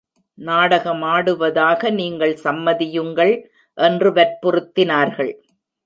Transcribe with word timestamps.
நாடகமாடுவதாக 0.37 1.91
நீங்கள் 1.91 2.35
சம்மதியுங்கள்! 2.43 3.35
என்று 3.77 4.11
வற்புறுத்தினார்கள். 4.11 5.33